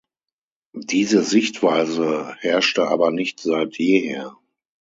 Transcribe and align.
Diese 0.73 1.21
Sichtweise 1.21 2.35
herrschte 2.39 2.87
aber 2.87 3.11
nicht 3.11 3.39
seit 3.39 3.77
jeher. 3.77 4.35